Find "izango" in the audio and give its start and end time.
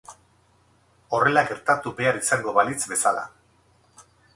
2.25-2.59